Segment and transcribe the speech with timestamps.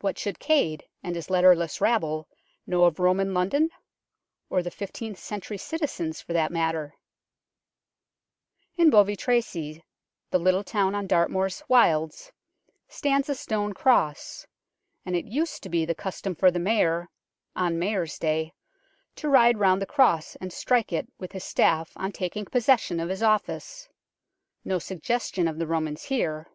[0.00, 2.28] What should Cade and his letterless rabble
[2.68, 3.70] know of Roman London?
[4.48, 6.94] or the fifteenth century citizens, for that matter?
[8.76, 9.82] In Bovey Tracy,
[10.30, 12.30] the little town on Dartmoor's wilds,
[12.86, 14.46] stands a stone cross,
[15.04, 17.08] and it used to be the custom for the Mayor,
[17.56, 18.52] on Mayor's day,
[19.16, 23.08] to ride round the cross and strike it with his staff on taking possession of
[23.08, 23.88] his office.
[24.64, 26.46] No suggestion of the Romans here.